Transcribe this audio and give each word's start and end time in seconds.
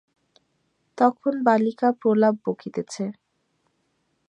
তখন 0.97 1.33
বালিকা 1.47 1.87
প্রলাপ 2.01 2.35
বকিতেছে। 2.45 3.03